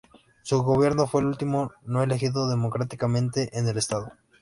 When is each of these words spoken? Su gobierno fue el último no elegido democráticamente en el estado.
Su 0.41 0.63
gobierno 0.63 1.05
fue 1.05 1.21
el 1.21 1.27
último 1.27 1.73
no 1.85 2.01
elegido 2.01 2.49
democráticamente 2.49 3.51
en 3.55 3.67
el 3.67 3.77
estado. 3.77 4.11